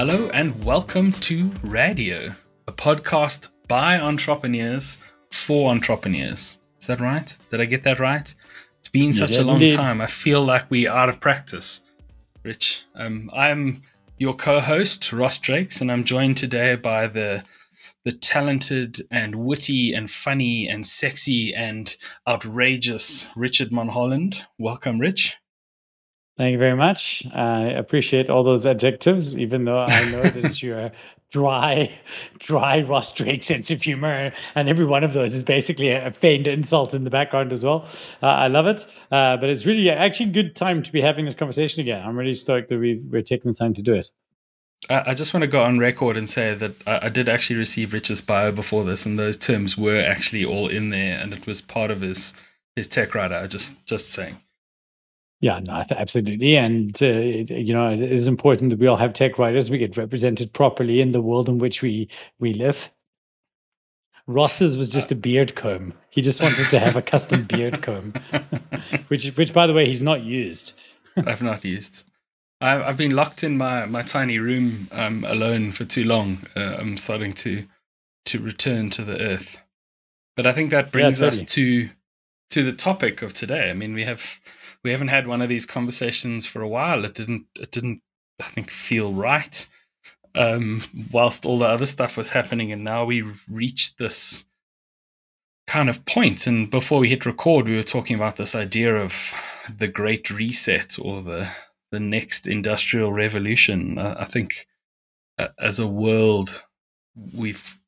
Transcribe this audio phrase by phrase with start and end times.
[0.00, 2.34] Hello and welcome to Radio,
[2.66, 4.96] a podcast by entrepreneurs
[5.30, 6.62] for entrepreneurs.
[6.80, 7.36] Is that right?
[7.50, 8.34] Did I get that right?
[8.78, 9.76] It's been such a long indeed.
[9.76, 10.00] time.
[10.00, 11.82] I feel like we're out of practice.
[12.42, 13.82] Rich, um, I'm
[14.16, 17.44] your co-host Ross Drakes, and I'm joined today by the
[18.04, 21.94] the talented and witty and funny and sexy and
[22.26, 24.46] outrageous Richard Mulholland.
[24.58, 25.36] Welcome, Rich.
[26.36, 27.26] Thank you very much.
[27.34, 30.90] I appreciate all those adjectives, even though I know that you're
[31.30, 31.92] dry,
[32.38, 36.46] dry Ross Drake sense of humor, and every one of those is basically a feigned
[36.46, 37.86] insult in the background as well.
[38.22, 41.24] Uh, I love it, uh, but it's really actually a good time to be having
[41.24, 42.04] this conversation again.
[42.04, 44.08] I'm really stoked that we we're taking the time to do it.
[44.88, 47.56] I I just want to go on record and say that I, I did actually
[47.56, 51.46] receive Rich's bio before this, and those terms were actually all in there, and it
[51.46, 52.34] was part of his
[52.74, 53.46] his tech writer.
[53.46, 54.36] Just just saying.
[55.42, 59.12] Yeah, no, absolutely, and uh, it- you know it is important that we all have
[59.14, 59.70] tech writers.
[59.70, 62.90] We get represented properly in the world in which we we live.
[64.26, 65.92] Ross's was just a beard comb.
[66.10, 68.12] He just wanted to have a custom beard comb,
[69.08, 70.74] which which by the way he's not used.
[71.16, 72.04] I've not used.
[72.60, 76.38] I, I've been locked in my, my tiny room um, alone for too long.
[76.54, 77.64] Uh, I'm starting to
[78.26, 79.58] to return to the earth,
[80.36, 81.88] but I think that brings us to
[82.50, 83.70] to the topic of today.
[83.70, 84.40] I mean, we have
[84.84, 87.04] we haven't had one of these conversations for a while.
[87.04, 88.02] It didn't it didn't
[88.40, 89.66] I think feel right.
[90.34, 94.46] Um, whilst all the other stuff was happening, and now we reached this
[95.66, 96.46] kind of point.
[96.46, 99.34] And before we hit record, we were talking about this idea of
[99.76, 101.50] the Great Reset or the
[101.90, 103.98] the next industrial revolution.
[103.98, 104.66] Uh, I think
[105.38, 106.62] uh, as a world,
[107.34, 107.78] we've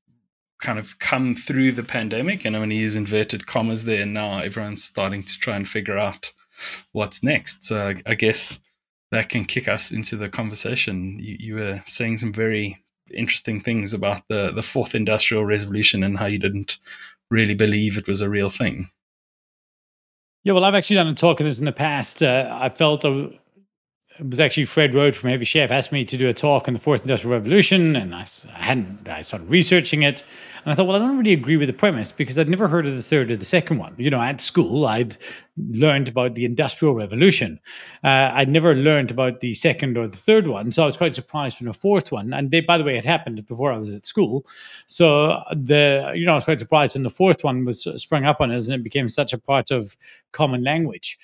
[0.62, 4.06] kind of come through the pandemic, and I'm going to use inverted commas there.
[4.06, 6.32] Now everyone's starting to try and figure out
[6.92, 7.64] what's next.
[7.64, 8.60] So I, guess
[9.10, 11.18] that can kick us into the conversation.
[11.18, 12.78] You, you were saying some very
[13.12, 16.78] interesting things about the the fourth industrial revolution and how you didn't
[17.30, 18.88] really believe it was a real thing.
[20.44, 22.22] Yeah, well, I've actually done a talk on this in the past.
[22.22, 23.28] Uh, I felt uh,
[24.18, 26.74] it was actually Fred Roed from Heavy Chef asked me to do a talk on
[26.74, 29.08] the fourth industrial revolution, and I, I hadn't.
[29.08, 30.22] I started researching it,
[30.64, 32.86] and I thought, well, I don't really agree with the premise because I'd never heard
[32.86, 33.94] of the third or the second one.
[33.96, 35.16] You know, at school, I'd
[35.56, 37.58] learned about the industrial revolution.
[38.04, 41.14] Uh, I'd never learned about the second or the third one, so I was quite
[41.14, 42.34] surprised from the fourth one.
[42.34, 44.46] And they, by the way, it happened before I was at school,
[44.86, 48.40] so the you know I was quite surprised when the fourth one was sprung up
[48.40, 49.96] on us, and it became such a part of
[50.32, 51.18] common language.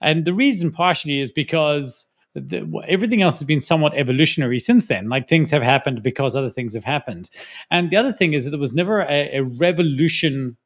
[0.00, 5.08] And the reason partially is because the, everything else has been somewhat evolutionary since then.
[5.08, 7.30] Like things have happened because other things have happened.
[7.70, 10.56] And the other thing is that there was never a, a revolution,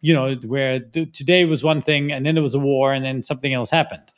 [0.00, 3.22] you know, where today was one thing and then there was a war and then
[3.22, 4.12] something else happened.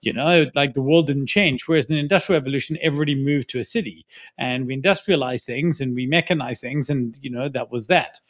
[0.00, 1.66] You know, like the world didn't change.
[1.66, 4.04] Whereas in the industrial revolution, everybody moved to a city
[4.36, 8.20] and we industrialized things and we mechanized things, and you know, that was that.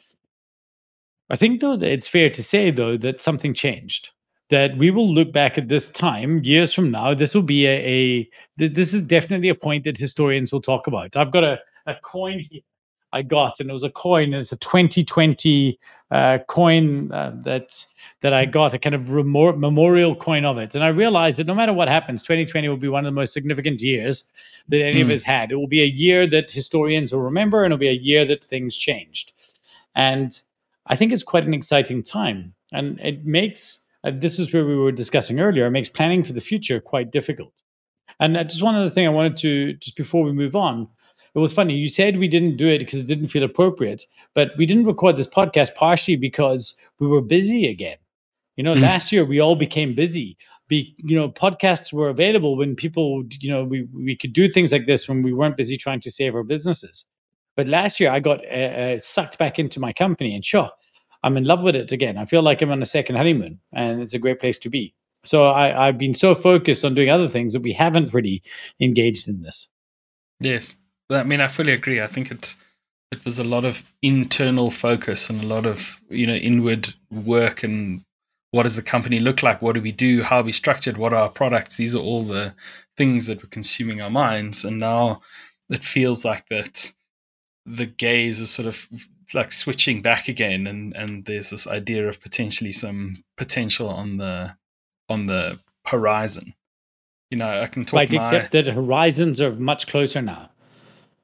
[1.29, 4.11] I think though that it's fair to say though that something changed.
[4.49, 7.13] That we will look back at this time years from now.
[7.15, 8.29] This will be a,
[8.59, 11.15] a this is definitely a point that historians will talk about.
[11.15, 12.61] I've got a, a coin here
[13.15, 14.33] I got, and it was a coin.
[14.33, 15.79] and It's a 2020
[16.11, 17.85] uh, coin uh, that
[18.19, 20.75] that I got, a kind of remor- memorial coin of it.
[20.75, 23.31] And I realized that no matter what happens, 2020 will be one of the most
[23.31, 24.25] significant years
[24.67, 25.13] that any of Mm.
[25.13, 25.51] us had.
[25.53, 28.43] It will be a year that historians will remember, and it'll be a year that
[28.43, 29.31] things changed.
[29.95, 30.37] And
[30.87, 32.53] I think it's quite an exciting time.
[32.73, 36.33] And it makes, uh, this is where we were discussing earlier, it makes planning for
[36.33, 37.53] the future quite difficult.
[38.19, 40.87] And uh, just one other thing I wanted to, just before we move on,
[41.33, 41.73] it was funny.
[41.73, 45.17] You said we didn't do it because it didn't feel appropriate, but we didn't record
[45.17, 47.97] this podcast partially because we were busy again.
[48.55, 48.81] You know, Mm.
[48.81, 50.37] last year we all became busy.
[50.69, 54.71] Be, you know, podcasts were available when people, you know, we, we could do things
[54.71, 57.05] like this when we weren't busy trying to save our businesses.
[57.57, 60.69] But last year I got uh, uh, sucked back into my company and sure,
[61.25, 62.19] I'm in love with it again.
[62.19, 64.93] I feel like I'm on a second honeymoon and it's a great place to be.
[65.23, 68.43] So I, I've been so focused on doing other things that we haven't really
[68.79, 69.71] engaged in this.
[70.39, 70.77] Yes,
[71.09, 71.99] I mean I fully agree.
[71.99, 72.55] I think it
[73.11, 77.63] it was a lot of internal focus and a lot of you know inward work
[77.63, 78.03] and
[78.51, 79.61] what does the company look like?
[79.61, 80.21] What do we do?
[80.21, 80.95] How are we structured?
[80.95, 81.75] What are our products?
[81.75, 82.53] These are all the
[82.95, 85.21] things that were consuming our minds, and now
[85.69, 86.93] it feels like that
[87.65, 88.87] the gaze is sort of
[89.33, 94.55] like switching back again, and and there's this idea of potentially some potential on the
[95.09, 96.53] on the horizon.
[97.31, 100.49] You know, I can talk Right, my except that horizons are much closer now.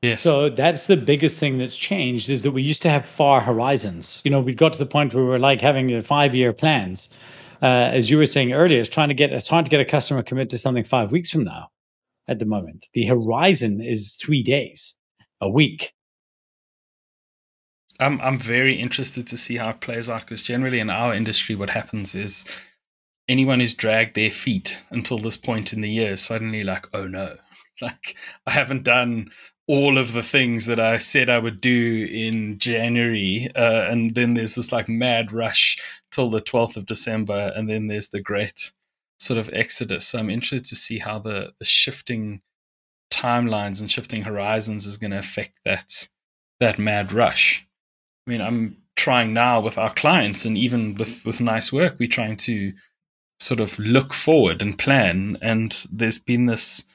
[0.01, 3.39] yes, So that's the biggest thing that's changed is that we used to have far
[3.42, 4.21] horizons.
[4.24, 7.09] You know, we got to the point where we were like having uh, five-year plans.
[7.62, 9.86] Uh, as you were saying earlier, it's trying to get it's hard to get a
[9.86, 11.69] customer commit to something five weeks from now.
[12.27, 12.88] at the moment.
[12.94, 14.95] The horizon is three days,
[15.42, 15.94] a week.
[18.01, 21.56] I'm I'm very interested to see how it plays out because generally in our industry,
[21.56, 22.75] what happens is
[23.27, 27.07] anyone who's dragged their feet until this point in the year is suddenly like, oh
[27.07, 27.38] no,
[27.81, 28.15] like
[28.48, 29.30] I haven't done
[29.68, 34.33] all of the things that I said I would do in January, uh, and then
[34.33, 35.77] there's this like mad rush
[36.12, 38.74] till the 12th of December, and then there's the great
[39.19, 40.07] sort of exodus.
[40.07, 42.42] So I'm interested to see how the the shifting
[43.12, 46.09] timelines and shifting horizons is going to affect that
[46.59, 47.68] that mad rush.
[48.25, 52.07] I mean, I'm trying now with our clients and even with, with nice work, we're
[52.07, 52.71] trying to
[53.39, 55.38] sort of look forward and plan.
[55.41, 56.85] And there's been this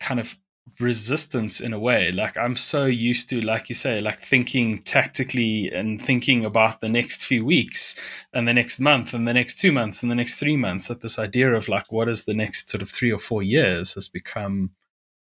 [0.00, 0.36] kind of
[0.80, 2.10] resistance in a way.
[2.10, 6.88] Like I'm so used to, like you say, like thinking tactically and thinking about the
[6.88, 10.36] next few weeks and the next month and the next two months and the next
[10.36, 13.18] three months that this idea of like what is the next sort of three or
[13.18, 14.70] four years has become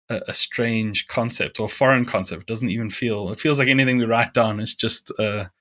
[0.10, 2.44] a, a strange concept or foreign concept.
[2.44, 3.32] It doesn't even feel.
[3.32, 5.52] It feels like anything we write down is just a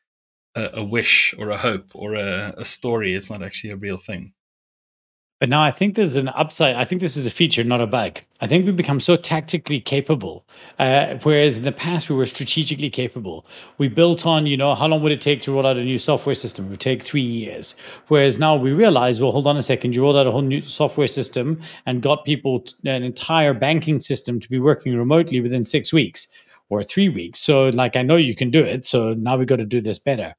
[0.57, 3.15] a, a wish or a hope or a, a story.
[3.15, 4.35] It's not actually a real thing.
[5.39, 6.77] But now I think there's an upside.
[6.77, 8.21] I think this is a feature, not a bug.
[8.41, 10.47] I think we've become so tactically capable,
[10.79, 13.47] uh, whereas in the past we were strategically capable.
[13.77, 15.99] We built on, you know, how long would it take to roll out a new
[15.99, 16.67] software system?
[16.67, 17.75] It would take three years.
[18.09, 20.63] Whereas now we realize, well, hold on a second, you rolled out a whole new
[20.63, 25.93] software system and got people an entire banking system to be working remotely within six
[25.93, 26.29] weeks
[26.71, 27.41] or three weeks.
[27.41, 28.87] So, like, I know you can do it.
[28.87, 30.35] So now we've got to do this better.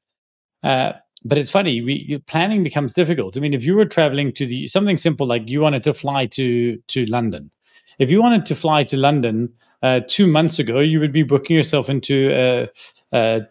[0.64, 0.92] Uh,
[1.24, 3.36] but it's funny we, planning becomes difficult.
[3.36, 6.26] I mean if you were traveling to the something simple like you wanted to fly
[6.26, 7.50] to to london.
[7.98, 11.56] If you wanted to fly to london uh, two months ago you would be booking
[11.56, 12.68] yourself into a,
[13.12, 13.42] a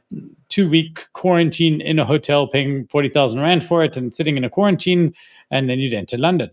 [0.49, 4.49] two week quarantine in a hotel paying 40000 rand for it and sitting in a
[4.49, 5.13] quarantine
[5.51, 6.49] and then you'd enter london.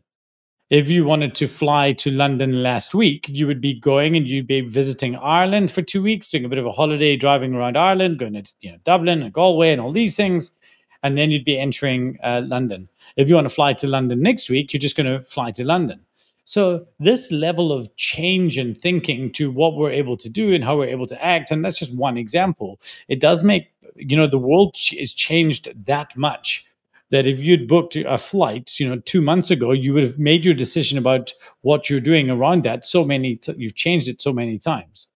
[0.71, 4.47] If you wanted to fly to London last week, you would be going and you'd
[4.47, 8.19] be visiting Ireland for two weeks, doing a bit of a holiday, driving around Ireland,
[8.19, 10.57] going to you know Dublin and Galway and all these things
[11.05, 12.89] and then you'd be entering uh, London.
[13.17, 15.65] If you want to fly to London next week, you're just going to fly to
[15.65, 16.01] London.
[16.45, 20.77] So this level of change in thinking to what we're able to do and how
[20.77, 22.81] we're able to act, and that's just one example.
[23.09, 26.67] It does make you know the world is changed that much
[27.11, 30.45] that if you'd booked a flight, you know, two months ago, you would have made
[30.45, 33.37] your decision about what you're doing around that so many.
[33.37, 35.09] T- you've changed it so many times.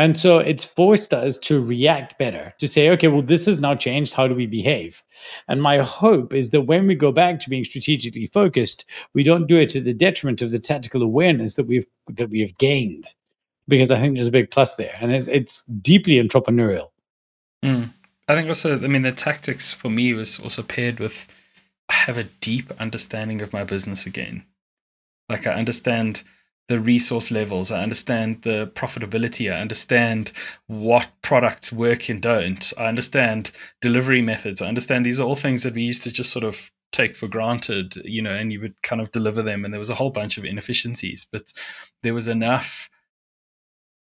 [0.00, 3.74] And so it's forced us to react better, to say, okay, well, this has now
[3.74, 4.14] changed.
[4.14, 5.02] How do we behave?
[5.46, 9.46] And my hope is that when we go back to being strategically focused, we don't
[9.46, 13.08] do it to the detriment of the tactical awareness that we've that we have gained,
[13.68, 16.88] because I think there's a big plus there, and it's, it's deeply entrepreneurial.
[17.62, 17.90] Mm.
[18.26, 21.28] I think also, I mean, the tactics for me was also paired with
[21.90, 24.46] I have a deep understanding of my business again.
[25.28, 26.22] Like I understand
[26.70, 27.72] the resource levels.
[27.72, 29.52] I understand the profitability.
[29.52, 30.30] I understand
[30.68, 32.72] what products work and don't.
[32.78, 33.50] I understand
[33.80, 34.62] delivery methods.
[34.62, 37.26] I understand these are all things that we used to just sort of take for
[37.26, 39.64] granted, you know, and you would kind of deliver them.
[39.64, 41.52] And there was a whole bunch of inefficiencies, but
[42.04, 42.88] there was enough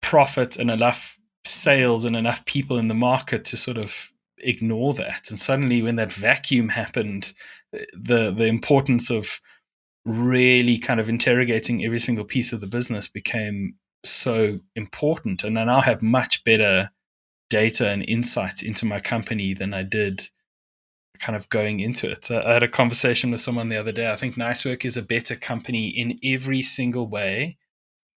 [0.03, 5.31] profit and enough sales and enough people in the market to sort of ignore that.
[5.31, 7.33] And suddenly, when that vacuum happened,
[7.73, 9.41] the the importance of
[10.07, 13.75] really kind of interrogating every single piece of the business became
[14.05, 15.43] so important.
[15.45, 16.91] And I now have much better
[17.51, 20.23] data and insights into my company than I did
[21.19, 22.31] kind of going into it.
[22.31, 24.11] I had a conversation with someone the other day.
[24.11, 27.59] I think Nicework is a better company in every single way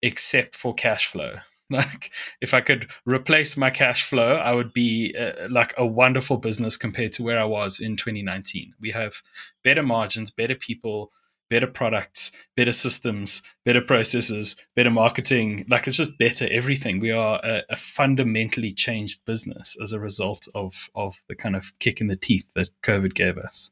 [0.02, 1.34] except for cash flow.
[1.70, 6.38] Like if I could replace my cash flow, I would be uh, like a wonderful
[6.38, 8.72] business compared to where I was in 2019.
[8.80, 9.20] We have
[9.62, 11.12] better margins, better people,
[11.50, 15.66] better products, better systems, better processes, better marketing.
[15.68, 17.00] Like it's just better everything.
[17.00, 21.72] We are a, a, fundamentally changed business as a result of of the kind of
[21.78, 23.70] kick in the teeth that COVID gave us.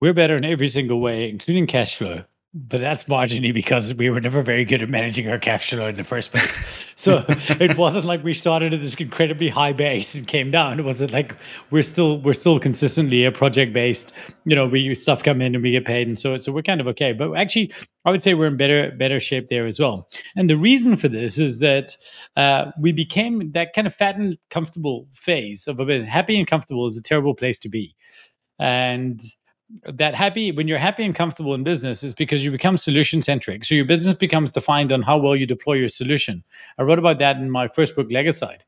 [0.00, 2.24] We're better in every single way, including cash flow
[2.66, 5.96] but that's marginally because we were never very good at managing our cash flow in
[5.96, 6.86] the first place.
[6.98, 10.80] So it wasn't like we started at this incredibly high base and came down.
[10.80, 11.36] It wasn't like
[11.70, 14.12] we're still we're still consistently a project based.
[14.44, 16.80] You know, we stuff come in and we get paid, and so so we're kind
[16.80, 17.12] of okay.
[17.12, 17.72] But actually,
[18.04, 20.08] I would say we're in better better shape there as well.
[20.34, 21.96] And the reason for this is that
[22.36, 26.48] uh, we became that kind of fat and comfortable phase of a bit happy and
[26.48, 27.94] comfortable is a terrible place to be,
[28.58, 29.20] and
[29.84, 33.64] that happy when you're happy and comfortable in business is because you become solution centric.
[33.64, 36.42] So your business becomes defined on how well you deploy your solution.
[36.78, 38.60] I wrote about that in my first book Legacide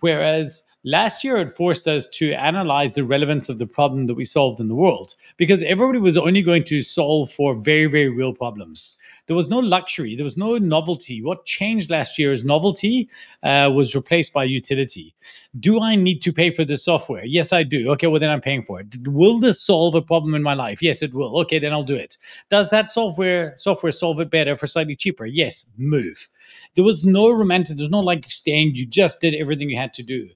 [0.00, 4.24] whereas last year it forced us to analyze the relevance of the problem that we
[4.24, 8.32] solved in the world because everybody was only going to solve for very very real
[8.32, 8.92] problems
[9.28, 11.22] there was no luxury, there was no novelty.
[11.22, 13.08] What changed last year is novelty
[13.44, 15.14] uh, was replaced by utility.
[15.60, 17.24] Do I need to pay for the software?
[17.24, 17.90] Yes, I do.
[17.92, 18.96] Okay, well then I'm paying for it.
[19.06, 20.82] Will this solve a problem in my life?
[20.82, 21.38] Yes, it will.
[21.40, 22.16] Okay, then I'll do it.
[22.48, 25.26] Does that software software solve it better for slightly cheaper?
[25.26, 26.28] Yes, move.
[26.74, 27.76] There was no romantic.
[27.76, 28.74] There's no like staying.
[28.74, 30.30] You just did everything you had to do.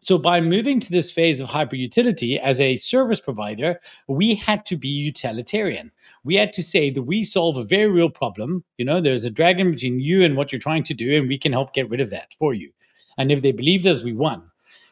[0.00, 4.76] So by moving to this phase of hyperutility as a service provider, we had to
[4.76, 5.90] be utilitarian.
[6.24, 8.64] We had to say that we solve a very real problem.
[8.76, 11.38] You know, there's a dragon between you and what you're trying to do, and we
[11.38, 12.70] can help get rid of that for you.
[13.16, 14.42] And if they believed us, we won.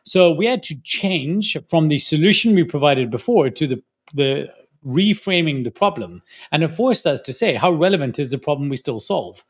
[0.02, 3.82] So we had to change from the solution we provided before to the
[4.14, 4.48] the
[4.86, 6.22] reframing the problem.
[6.52, 9.44] And it forced us to say, how relevant is the problem we still solve?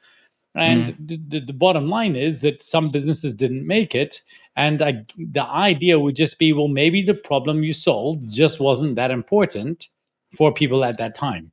[0.57, 1.09] And mm.
[1.09, 4.23] the, the, the, bottom line is that some businesses didn't make it.
[4.57, 8.97] And I, the idea would just be well, maybe the problem you solved just wasn't
[8.97, 9.87] that important
[10.35, 11.53] for people at that time.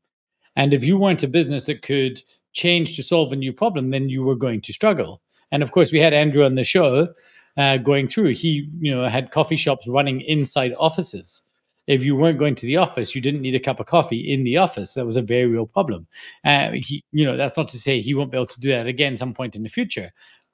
[0.55, 2.21] And if you weren't a business that could
[2.53, 5.21] change to solve a new problem, then you were going to struggle.
[5.51, 7.09] And of course, we had Andrew on the show
[7.57, 8.29] uh, going through.
[8.35, 11.41] He, you know, had coffee shops running inside offices
[11.87, 14.43] if you weren't going to the office, you didn't need a cup of coffee in
[14.43, 14.93] the office.
[14.93, 16.07] That was a very real problem.
[16.45, 18.87] Uh, he, you know, that's not to say he won't be able to do that
[18.87, 20.11] again some point in the future.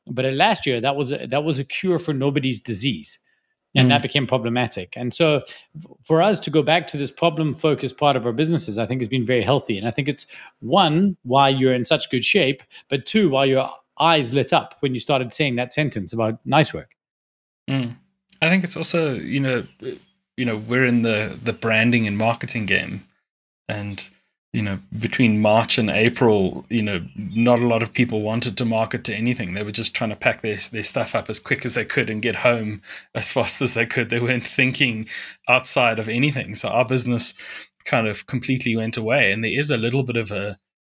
[0.08, 3.20] But last year, that was a, that was a cure for nobody's disease,
[3.76, 3.90] and mm.
[3.90, 4.94] that became problematic.
[4.96, 5.44] And so,
[6.04, 9.08] for us to go back to this problem-focused part of our businesses, I think has
[9.08, 9.78] been very healthy.
[9.78, 10.26] And I think it's
[10.62, 13.70] one why you're in such good shape, but two why your
[14.00, 16.96] eyes lit up when you started saying that sentence about nice work.
[17.70, 17.96] Mm.
[18.42, 19.64] I think it's also you know
[20.40, 23.02] you know we're in the the branding and marketing game.
[23.68, 24.08] And
[24.54, 28.66] you know between march and april you know not a lot of people wanted to
[28.66, 29.54] market to anything.
[29.54, 32.10] They were just trying to pack their, their stuff up as quick as they could
[32.10, 32.82] and get home
[33.14, 34.10] as fast as they could.
[34.10, 35.08] They weren't thinking
[35.48, 36.56] outside of anything.
[36.56, 37.36] So our business
[37.86, 39.32] kind of completely went away.
[39.32, 40.56] And there is a little bit of a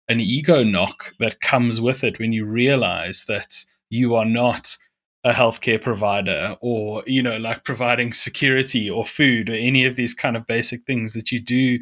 [0.08, 4.76] an ego knock that comes with it when you realize that you are not
[5.24, 10.14] a healthcare provider or you know like providing security or food or any of these
[10.14, 11.78] kind of basic things that you do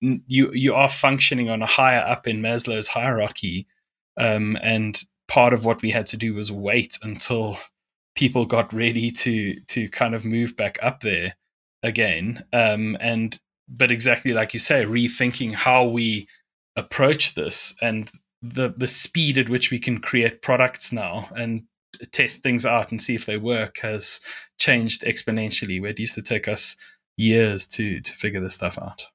[0.00, 3.66] you you are functioning on a higher up in Maslow's hierarchy
[4.16, 7.56] um, and part of what we had to do was wait until
[8.14, 11.34] people got ready to to kind of move back up there
[11.82, 16.26] again um, and but exactly like you say rethinking how we
[16.74, 21.64] approach this and the the speed at which we can create products now and
[22.06, 24.20] test things out and see if they work has
[24.58, 25.80] changed exponentially.
[25.80, 26.76] Where it used to take us
[27.16, 29.06] years to to figure this stuff out.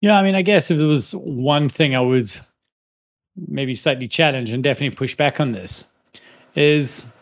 [0.00, 2.36] Yeah, I mean, I guess if there was one thing I would
[3.48, 5.90] maybe slightly challenge and definitely push back on this
[6.54, 7.12] is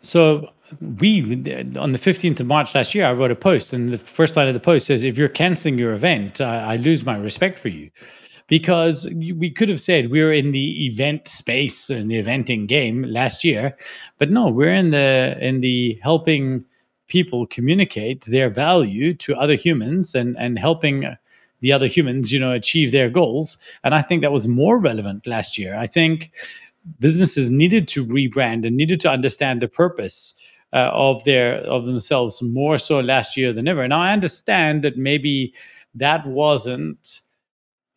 [0.00, 0.50] so
[0.98, 1.22] we
[1.78, 4.48] on the 15th of march last year i wrote a post and the first line
[4.48, 7.68] of the post says if you're canceling your event I, I lose my respect for
[7.68, 7.90] you
[8.48, 13.44] because we could have said we're in the event space in the eventing game last
[13.44, 13.76] year,
[14.18, 16.64] but no, we're in the in the helping
[17.06, 21.16] people communicate their value to other humans and and helping
[21.60, 23.58] the other humans, you know, achieve their goals.
[23.84, 25.76] And I think that was more relevant last year.
[25.76, 26.30] I think
[27.00, 30.34] businesses needed to rebrand and needed to understand the purpose
[30.72, 33.86] uh, of their of themselves more so last year than ever.
[33.88, 35.52] Now I understand that maybe
[35.94, 37.20] that wasn't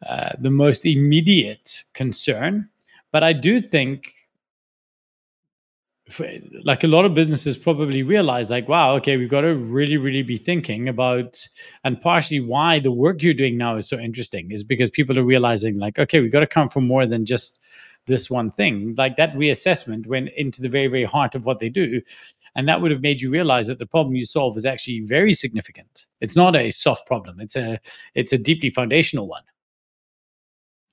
[0.08, 2.70] uh, the most immediate concern.
[3.12, 4.14] But I do think,
[6.64, 10.24] like a lot of businesses probably realize, like, wow, okay, we've got to really, really
[10.24, 11.48] be thinking about,
[11.84, 15.24] and partially why the work you're doing now is so interesting is because people are
[15.24, 17.60] realizing, like, okay, we've got to come from more than just
[18.08, 18.96] this one thing.
[18.98, 22.02] Like that reassessment went into the very, very heart of what they do.
[22.56, 25.34] And that would have made you realize that the problem you solve is actually very
[25.34, 26.08] significant.
[26.20, 27.40] It's not a soft problem.
[27.40, 27.80] It's a
[28.14, 29.44] it's a deeply foundational one.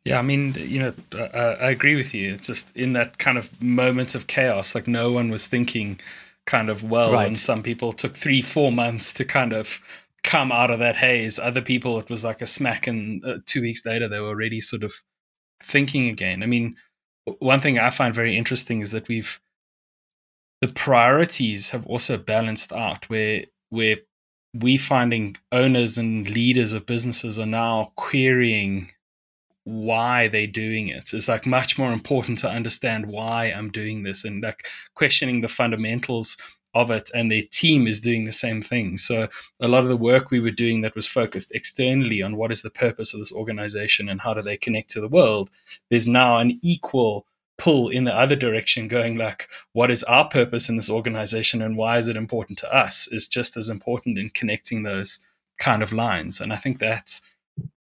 [0.08, 2.32] Yeah, I mean, you know, uh, I agree with you.
[2.32, 6.00] It's just in that kind of moment of chaos, like no one was thinking
[6.46, 7.26] kind of well, right.
[7.26, 9.80] and some people took three, four months to kind of
[10.22, 11.38] come out of that haze.
[11.38, 14.60] Other people, it was like a smack, and uh, two weeks later, they were already
[14.60, 14.94] sort of
[15.62, 16.42] thinking again.
[16.42, 16.76] I mean,
[17.38, 19.40] one thing I find very interesting is that we've
[20.60, 23.96] the priorities have also balanced out, where where
[24.54, 28.90] we finding owners and leaders of businesses are now querying
[29.68, 31.12] why they're doing it.
[31.12, 35.48] It's like much more important to understand why I'm doing this and like questioning the
[35.48, 36.38] fundamentals
[36.72, 38.96] of it and their team is doing the same thing.
[38.96, 39.28] So
[39.60, 42.62] a lot of the work we were doing that was focused externally on what is
[42.62, 45.50] the purpose of this organization and how do they connect to the world,
[45.90, 47.26] there's now an equal
[47.58, 51.76] pull in the other direction going like what is our purpose in this organization and
[51.76, 55.18] why is it important to us is just as important in connecting those
[55.58, 56.40] kind of lines.
[56.40, 57.36] And I think that's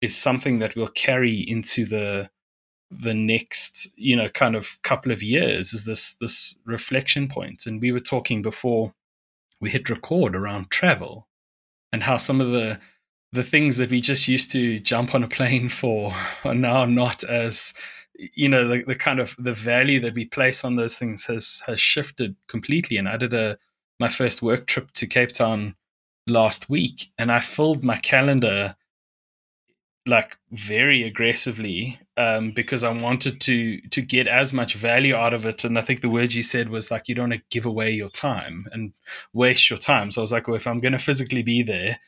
[0.03, 2.29] is something that will carry into the
[2.91, 7.65] the next you know kind of couple of years is this this reflection point.
[7.67, 8.93] And we were talking before
[9.61, 11.29] we hit record around travel
[11.93, 12.79] and how some of the
[13.33, 16.13] the things that we just used to jump on a plane for
[16.45, 17.73] are now not as
[18.35, 21.63] you know the, the kind of the value that we place on those things has
[21.67, 22.97] has shifted completely.
[22.99, 23.57] And i did a
[24.01, 25.77] my first work trip to cape town
[26.29, 28.77] last week and i filled my calendar
[30.07, 35.47] like very aggressively um, because I wanted to to get as much value out of
[35.47, 35.65] it.
[35.65, 37.93] And I think the word you said was like you don't want to give away
[37.93, 38.93] your time and
[39.33, 40.11] waste your time.
[40.11, 41.99] So I was like, well, if I'm going to physically be there,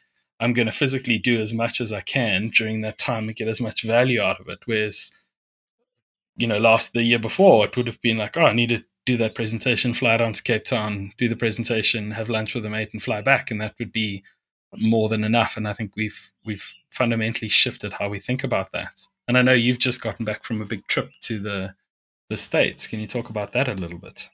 [0.41, 3.49] I'm going to physically do as much as I can during that time and get
[3.49, 4.59] as much value out of it.
[4.65, 5.13] Whereas,
[6.37, 8.85] you know, last the year before, it would have been like, oh, I need to
[9.07, 12.71] do that presentation, fly down to Cape Town, do the presentation, have lunch with a
[12.71, 14.25] mate, and fly back, and that would be
[14.79, 15.57] more than enough.
[15.57, 19.07] And I think we've we've fundamentally shifted how we think about that.
[19.27, 21.75] And I know you've just gotten back from a big trip to the
[22.29, 22.87] the states.
[22.87, 24.31] Can you talk about that a little bit?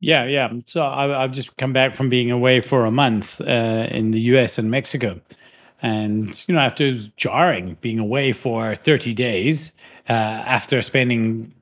[0.00, 0.52] Yeah, yeah.
[0.66, 4.20] So I, have just come back from being away for a month uh, in the
[4.32, 4.58] U.S.
[4.58, 5.20] and Mexico,
[5.80, 9.72] and you know, after jarring being away for 30 days
[10.08, 11.52] uh, after spending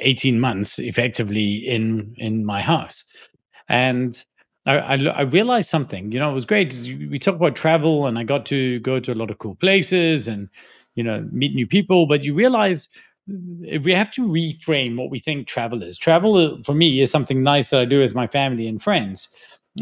[0.00, 3.04] 18 months effectively in in my house,
[3.68, 4.24] and
[4.66, 6.10] I, I, I, realized something.
[6.10, 6.74] You know, it was great.
[7.10, 10.26] We talk about travel, and I got to go to a lot of cool places
[10.26, 10.48] and
[10.94, 12.06] you know meet new people.
[12.06, 12.88] But you realize
[13.68, 15.98] eh, we have to reframe what we think travel is.
[15.98, 19.28] Travel uh, for me is something nice that I do with my family and friends.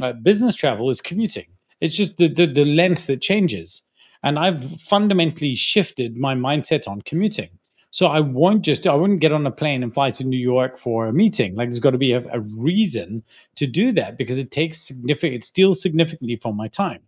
[0.00, 1.46] Uh, business travel is commuting.
[1.80, 3.86] It's just the, the the length that changes,
[4.24, 7.50] and I've fundamentally shifted my mindset on commuting.
[7.92, 10.78] So I won't just I wouldn't get on a plane and fly to New York
[10.78, 11.54] for a meeting.
[11.54, 13.22] Like there's got to be a, a reason
[13.56, 17.00] to do that because it takes significant it steals significantly from my time.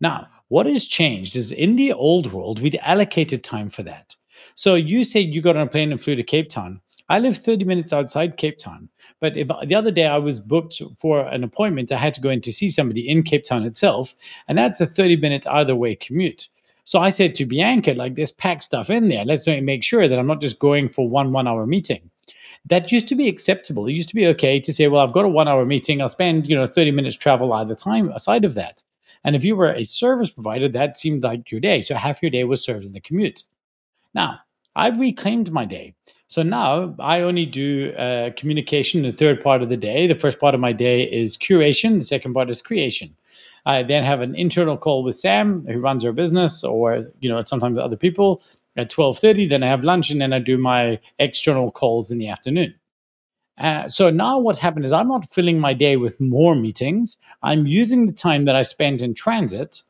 [0.00, 4.16] Now, what has changed is in the old world, we'd allocated time for that.
[4.54, 6.80] So you say you got on a plane and flew to Cape Town.
[7.10, 8.88] I live 30 minutes outside Cape Town.
[9.20, 12.30] But if the other day I was booked for an appointment, I had to go
[12.30, 14.14] in to see somebody in Cape Town itself,
[14.48, 16.48] and that's a 30 minute either way commute.
[16.84, 19.24] So I said to Bianca, like, let's pack stuff in there.
[19.24, 22.10] Let's make sure that I'm not just going for one one hour meeting.
[22.66, 23.86] That used to be acceptable.
[23.86, 26.00] It used to be okay to say, well, I've got a one hour meeting.
[26.00, 28.82] I'll spend, you know, 30 minutes travel either time aside of that.
[29.24, 31.80] And if you were a service provider, that seemed like your day.
[31.80, 33.44] So half your day was served in the commute.
[34.14, 34.40] Now,
[34.74, 35.94] I've reclaimed my day.
[36.28, 40.06] So now I only do uh, communication the third part of the day.
[40.06, 41.98] The first part of my day is curation.
[41.98, 43.14] The second part is creation.
[43.64, 47.40] I then have an internal call with Sam, who runs our business, or you know,
[47.44, 48.42] sometimes other people
[48.76, 49.46] at twelve thirty.
[49.46, 52.74] Then I have lunch, and then I do my external calls in the afternoon.
[53.58, 57.18] Uh, so now what's happened is I'm not filling my day with more meetings.
[57.42, 59.82] I'm using the time that I spend in transit,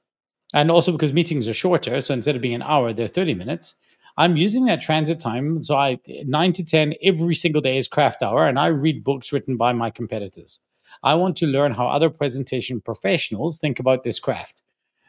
[0.52, 2.00] and also because meetings are shorter.
[2.00, 3.74] So instead of being an hour, they're thirty minutes.
[4.18, 5.62] I'm using that transit time.
[5.62, 9.32] So I nine to ten every single day is craft hour, and I read books
[9.32, 10.60] written by my competitors.
[11.02, 14.62] I want to learn how other presentation professionals think about this craft.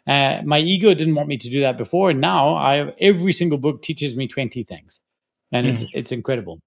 [0.06, 2.10] Uh, my ego didn't want me to do that before.
[2.10, 4.99] And now I every single book teaches me 20 things.
[5.51, 5.69] And mm.
[5.69, 6.60] it's it's incredible.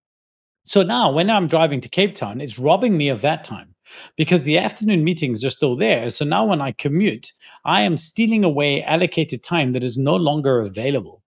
[0.67, 3.75] So now when I'm driving to Cape Town, it's robbing me of that time
[4.17, 6.11] because the afternoon meetings are still there.
[6.11, 7.33] So now when I commute,
[7.65, 11.23] I am stealing away allocated time that is no longer available.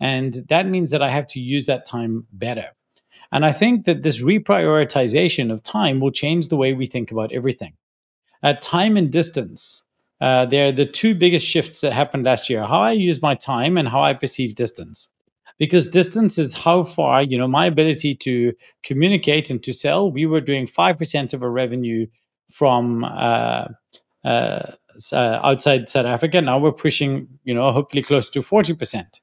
[0.00, 2.70] And that means that I have to use that time better.
[3.32, 7.32] And I think that this reprioritization of time will change the way we think about
[7.32, 7.74] everything.
[8.42, 9.84] At time and distance,
[10.20, 13.78] uh, they're the two biggest shifts that happened last year how I use my time
[13.78, 15.10] and how I perceive distance.
[15.58, 20.10] Because distance is how far, you know, my ability to communicate and to sell.
[20.10, 22.06] We were doing 5% of our revenue
[22.50, 23.66] from uh,
[24.24, 24.72] uh,
[25.12, 26.40] uh, outside South Africa.
[26.40, 29.20] Now we're pushing, you know, hopefully close to 40%.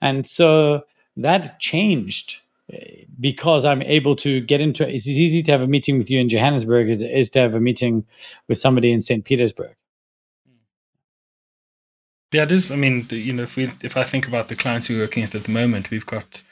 [0.00, 0.82] And so
[1.16, 2.40] that changed
[3.20, 6.18] because I'm able to get into it's as easy to have a meeting with you
[6.18, 8.04] in Johannesburg as it is to have a meeting
[8.48, 9.24] with somebody in St.
[9.24, 9.76] Petersburg.
[12.32, 12.72] Yeah, it is.
[12.72, 15.34] I mean, you know, if we if I think about the clients we're working with
[15.34, 16.42] at the moment, we've got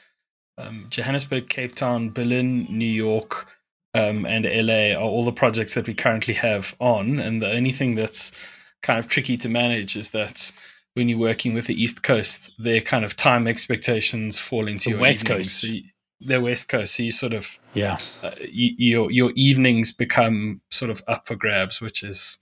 [0.57, 3.49] um, Johannesburg, Cape Town, Berlin, New York,
[3.93, 7.19] um, and LA are all the projects that we currently have on.
[7.19, 8.47] And the only thing that's
[8.81, 10.51] kind of tricky to manage is that
[10.93, 14.89] when you're working with the East Coast, their kind of time expectations fall into the
[14.91, 15.61] your West Coast.
[15.61, 15.83] So you,
[16.21, 20.91] the West Coast, so you sort of yeah, uh, you, your your evenings become sort
[20.91, 22.39] of up for grabs, which is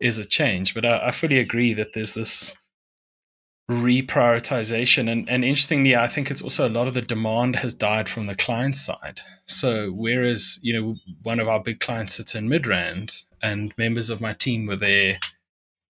[0.00, 0.74] is a change.
[0.74, 2.56] But I, I fully agree that there's this
[3.70, 8.08] reprioritization, and and interestingly, I think it's also a lot of the demand has died
[8.08, 9.20] from the client side.
[9.44, 14.20] So whereas you know one of our big clients sits in Midrand, and members of
[14.20, 15.18] my team were there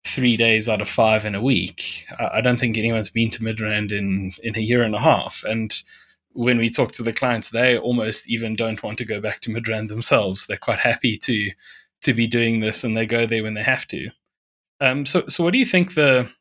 [0.05, 2.05] three days out of five in a week.
[2.17, 5.43] I, I don't think anyone's been to Midrand in in a year and a half,
[5.43, 5.73] and
[6.37, 9.49] when we talk to the clients, they almost even don't want to go back to
[9.49, 10.45] Midrand themselves.
[10.45, 11.49] They're quite happy to
[12.03, 14.09] to be doing this, and they go there when they have to.
[14.79, 16.31] Um, so, so what do you think the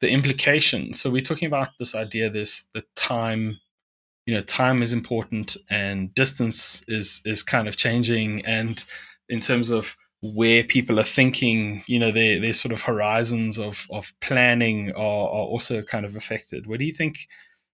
[0.00, 1.00] the implications?
[1.00, 3.60] So we're talking about this idea, this the time,
[4.26, 8.84] you know, time is important, and distance is is kind of changing, and
[9.28, 13.86] in terms of where people are thinking, you know, their their sort of horizons of
[13.90, 16.66] of planning are, are also kind of affected.
[16.66, 17.18] What do you think?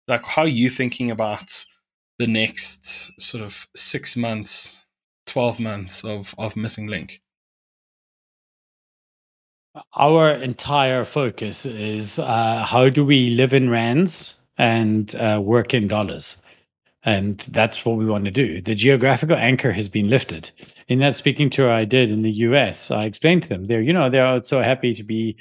[0.07, 1.65] Like, how are you thinking about
[2.19, 4.89] the next sort of six months,
[5.27, 7.21] twelve months of of missing link?
[9.95, 15.89] Our entire focus is uh, how do we live in rands and uh, work in
[15.89, 16.37] dollars.
[17.05, 18.61] And that's what we want to do.
[18.61, 20.51] The geographical anchor has been lifted.
[20.89, 23.93] In that speaking tour I did in the US, I explained to them, they're, you
[23.93, 25.37] know, they're so happy to be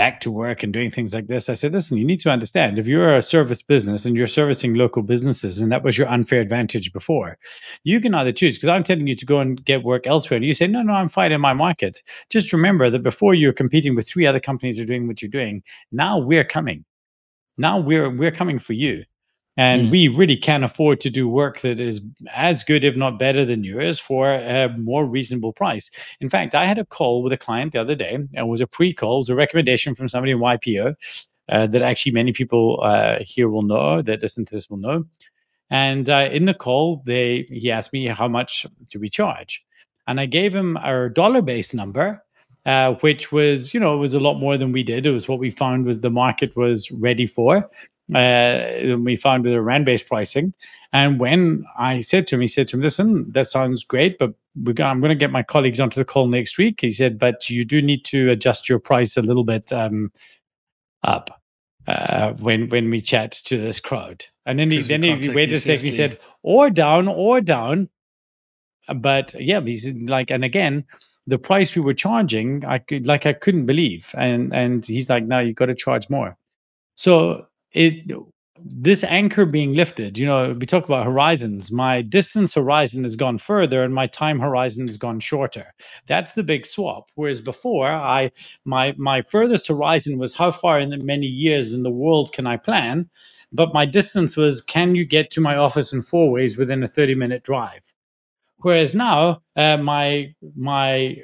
[0.00, 1.50] back to work and doing things like this.
[1.50, 4.72] I said, listen, you need to understand if you're a service business and you're servicing
[4.72, 7.36] local businesses, and that was your unfair advantage before,
[7.84, 10.36] you can either choose, because I'm telling you to go and get work elsewhere.
[10.36, 12.02] And you say, no, no, I'm fine in my market.
[12.30, 15.28] Just remember that before you're competing with three other companies that are doing what you're
[15.28, 16.86] doing, now we're coming.
[17.58, 19.04] Now we're we're coming for you.
[19.56, 19.90] And mm.
[19.90, 22.00] we really can afford to do work that is
[22.34, 25.90] as good, if not better, than yours for a more reasonable price.
[26.20, 28.18] In fact, I had a call with a client the other day.
[28.32, 30.94] It was a pre call, it was a recommendation from somebody in YPO
[31.50, 35.04] uh, that actually many people uh, here will know, that listen to this will know.
[35.68, 39.64] And uh, in the call, they he asked me how much do we charge,
[40.08, 42.24] and I gave him our dollar based number,
[42.66, 45.06] uh, which was you know it was a lot more than we did.
[45.06, 47.70] It was what we found was the market was ready for
[48.14, 50.54] uh, we found with a rand based pricing.
[50.92, 54.34] And when I said to him, he said to him, listen, that sounds great, but
[54.80, 56.80] I'm going to get my colleagues onto the call next week.
[56.80, 60.10] He said, but you do need to adjust your price a little bit um,
[61.04, 61.40] up
[61.86, 64.24] uh, when when we chat to this crowd.
[64.46, 65.90] And then he then he waited a second.
[65.90, 67.88] He said, or down, or down.
[68.92, 70.84] But yeah, he's like, and again,
[71.28, 74.12] the price we were charging, I could like I couldn't believe.
[74.18, 76.36] And and he's like, no, you got to charge more.
[76.96, 78.10] So it
[78.62, 81.72] this anchor being lifted you know we talk about horizons.
[81.72, 85.74] My distance horizon has gone further and my time horizon has gone shorter.
[86.08, 87.10] That's the big swap.
[87.16, 88.32] Whereas before i
[88.66, 92.46] my my furthest horizon was how far in the many years in the world can
[92.46, 93.10] i plan?
[93.52, 96.88] But my distance was can you get to my office in four ways within a
[96.88, 97.84] 30 minute drive?
[98.58, 101.16] Whereas now uh, my my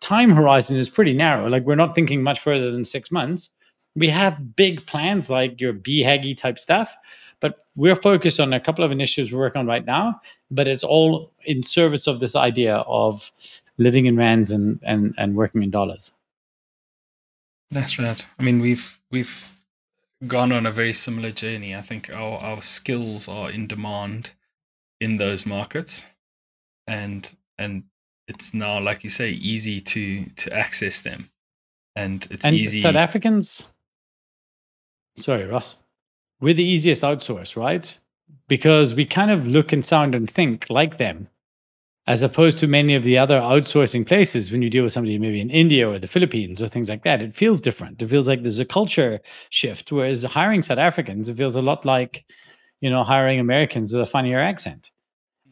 [0.00, 1.48] time horizon is pretty narrow.
[1.48, 3.50] Like we're not thinking much further than six months
[3.94, 6.96] we have big plans like your BHAGI type stuff,
[7.40, 10.20] but we're focused on a couple of initiatives we're working on right now.
[10.50, 13.30] But it's all in service of this idea of
[13.78, 16.12] living in rands and and and working in dollars.
[17.70, 18.26] That's right.
[18.38, 19.56] I mean, we've we've
[20.26, 21.74] gone on a very similar journey.
[21.74, 24.34] I think our our skills are in demand
[25.00, 26.08] in those markets,
[26.86, 27.84] and and
[28.28, 31.30] it's now, like you say, easy to to access them,
[31.96, 32.80] and it's and easy.
[32.80, 33.71] South Africans
[35.16, 35.76] Sorry, Ross.
[36.40, 37.96] We're the easiest outsource, right?
[38.48, 41.28] Because we kind of look and sound and think like them,
[42.06, 44.50] as opposed to many of the other outsourcing places.
[44.50, 47.22] When you deal with somebody maybe in India or the Philippines or things like that,
[47.22, 48.02] it feels different.
[48.02, 49.20] It feels like there's a culture
[49.50, 49.92] shift.
[49.92, 52.24] Whereas hiring South Africans, it feels a lot like,
[52.80, 54.90] you know, hiring Americans with a funnier accent.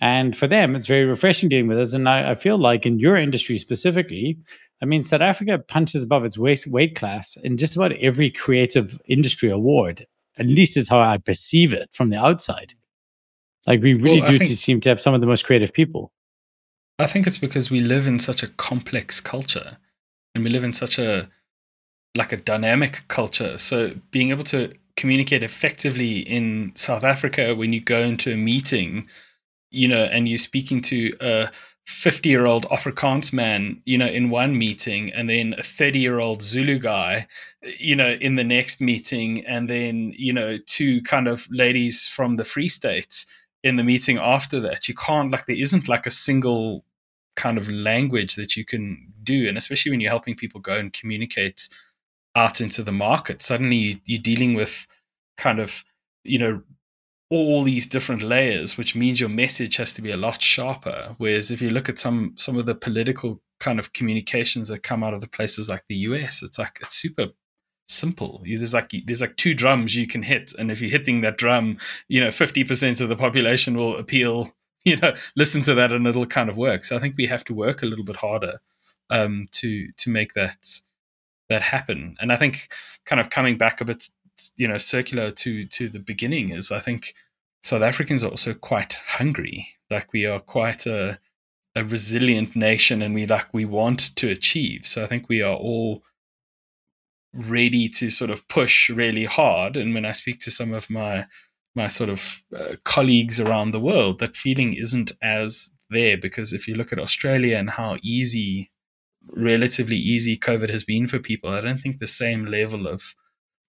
[0.00, 1.92] And for them, it's very refreshing dealing with us.
[1.92, 4.38] And I, I feel like in your industry specifically,
[4.82, 9.00] I mean, South Africa punches above its weight, weight class in just about every creative
[9.06, 10.06] industry award.
[10.38, 12.72] At least is how I perceive it from the outside.
[13.66, 16.12] Like we really well, do think, seem to have some of the most creative people.
[16.98, 19.76] I think it's because we live in such a complex culture,
[20.34, 21.28] and we live in such a
[22.16, 23.58] like a dynamic culture.
[23.58, 29.08] So being able to communicate effectively in South Africa when you go into a meeting,
[29.70, 31.50] you know, and you're speaking to a
[31.86, 36.20] 50 year old Afrikaans man, you know, in one meeting, and then a 30 year
[36.20, 37.26] old Zulu guy,
[37.78, 42.36] you know, in the next meeting, and then, you know, two kind of ladies from
[42.36, 43.26] the Free States
[43.62, 44.88] in the meeting after that.
[44.88, 46.84] You can't, like, there isn't like a single
[47.36, 49.48] kind of language that you can do.
[49.48, 51.68] And especially when you're helping people go and communicate
[52.36, 54.86] out into the market, suddenly you're dealing with
[55.36, 55.84] kind of,
[56.24, 56.62] you know,
[57.30, 61.14] all these different layers, which means your message has to be a lot sharper.
[61.18, 65.04] Whereas if you look at some some of the political kind of communications that come
[65.04, 67.28] out of the places like the US, it's like it's super
[67.86, 68.42] simple.
[68.44, 71.78] There's like there's like two drums you can hit, and if you're hitting that drum,
[72.08, 74.52] you know, fifty percent of the population will appeal.
[74.82, 76.84] You know, listen to that, and it'll kind of work.
[76.84, 78.62] So I think we have to work a little bit harder
[79.10, 80.80] um, to to make that
[81.50, 82.16] that happen.
[82.18, 82.72] And I think
[83.04, 84.08] kind of coming back a bit
[84.56, 87.14] you know circular to to the beginning is I think
[87.62, 89.68] South Africans are also quite hungry.
[89.90, 91.18] Like we are quite a
[91.76, 94.86] a resilient nation and we like we want to achieve.
[94.86, 96.02] So I think we are all
[97.32, 99.76] ready to sort of push really hard.
[99.76, 101.26] And when I speak to some of my
[101.74, 106.66] my sort of uh, colleagues around the world, that feeling isn't as there because if
[106.66, 108.72] you look at Australia and how easy,
[109.28, 113.14] relatively easy COVID has been for people, I don't think the same level of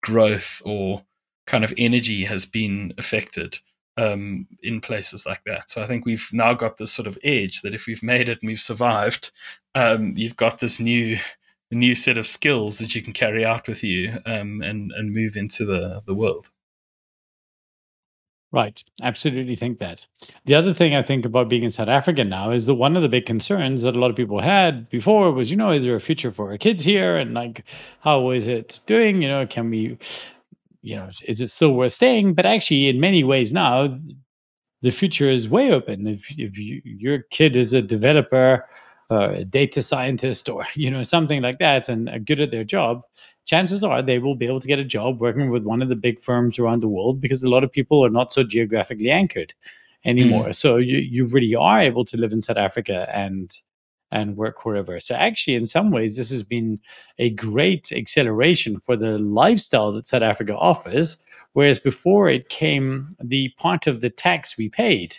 [0.01, 1.03] growth or
[1.47, 3.59] kind of energy has been affected
[3.97, 5.69] um, in places like that.
[5.69, 8.39] So I think we've now got this sort of edge that if we've made it
[8.41, 9.31] and we've survived,
[9.75, 11.17] um, you've got this new
[11.73, 15.35] new set of skills that you can carry out with you um, and and move
[15.35, 16.49] into the the world.
[18.53, 18.83] Right.
[19.01, 20.05] Absolutely think that.
[20.43, 23.01] The other thing I think about being in South Africa now is that one of
[23.01, 25.95] the big concerns that a lot of people had before was, you know, is there
[25.95, 27.15] a future for our kids here?
[27.15, 27.63] And like,
[28.01, 29.21] how is it doing?
[29.21, 29.97] You know, can we
[30.83, 32.33] you know, is it still worth staying?
[32.35, 33.95] But actually, in many ways now,
[34.81, 36.07] the future is way open.
[36.07, 38.65] If, if you, your kid is a developer,
[39.11, 42.63] uh, a data scientist, or you know something like that, and are good at their
[42.63, 43.01] job,
[43.51, 45.95] chances are they will be able to get a job working with one of the
[46.07, 49.53] big firms around the world because a lot of people are not so geographically anchored
[50.05, 50.45] anymore.
[50.45, 50.55] Mm.
[50.55, 53.53] So you you really are able to live in South Africa and
[54.09, 55.01] and work wherever.
[55.01, 56.79] So actually, in some ways, this has been
[57.19, 61.21] a great acceleration for the lifestyle that South Africa offers.
[61.51, 65.17] Whereas before it came, the part of the tax we paid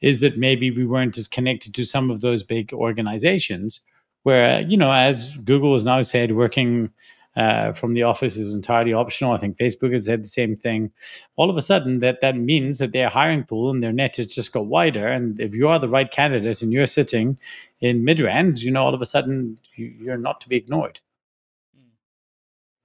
[0.00, 3.80] is that maybe we weren't as connected to some of those big organizations.
[4.22, 6.90] Where, you know, as Google has now said, working
[7.36, 9.32] uh, from the office is entirely optional.
[9.32, 10.90] I think Facebook has said the same thing.
[11.36, 14.26] All of a sudden, that that means that their hiring pool and their net has
[14.26, 15.06] just got wider.
[15.06, 17.38] And if you are the right candidate and you're sitting
[17.80, 21.00] in Midrand, you know, all of a sudden you, are not to be ignored.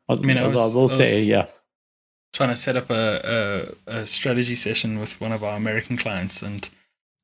[0.10, 1.48] I mean, I, was, I will I say, yeah.
[2.34, 6.42] Trying to set up a, a, a strategy session with one of our American clients,
[6.42, 6.70] and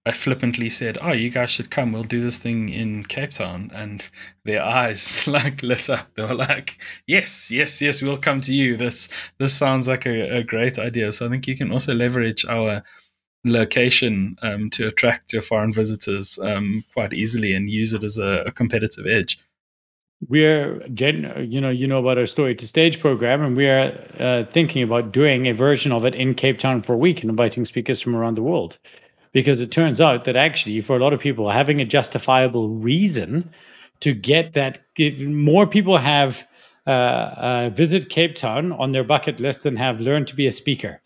[0.08, 1.92] I flippantly said, "Oh, you guys should come.
[1.92, 4.10] We'll do this thing in Cape Town." And
[4.46, 6.14] their eyes like lit up.
[6.16, 8.78] They were like, "Yes, yes, yes, we'll come to you.
[8.78, 12.46] This this sounds like a, a great idea." So I think you can also leverage
[12.46, 12.84] our
[13.44, 18.44] location um, to attract your foreign visitors um, quite easily and use it as a,
[18.46, 19.38] a competitive edge.
[20.28, 24.46] We're, you know, you know about our story to stage program, and we are uh,
[24.46, 27.66] thinking about doing a version of it in Cape Town for a week and inviting
[27.66, 28.80] speakers from around the world
[29.38, 33.48] because it turns out that actually for a lot of people having a justifiable reason
[34.00, 34.80] to get that
[35.20, 36.44] more people have
[36.88, 40.52] uh, uh, visit cape town on their bucket list than have learned to be a
[40.52, 41.00] speaker.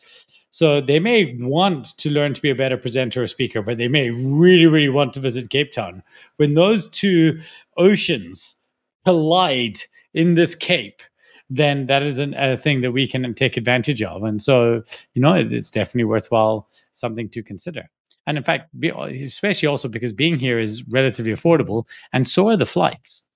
[0.49, 3.89] So they may want to learn to be a better presenter or speaker but they
[3.89, 6.01] may really really want to visit cape town.
[6.37, 7.37] When those two
[7.75, 8.55] oceans
[9.03, 9.79] collide
[10.13, 11.01] in this cape
[11.49, 14.23] then that is an, a thing that we can take advantage of.
[14.23, 14.83] And so
[15.15, 17.89] you know it's definitely worthwhile something to consider
[18.27, 22.65] and in fact, especially also because being here is relatively affordable, and so are the
[22.65, 23.27] flights.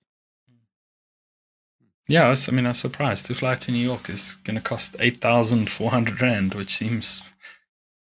[2.08, 3.26] Yeah, I, was, I mean, I was surprised.
[3.26, 7.36] To fly to New York is going to cost 8,400 Rand, which seems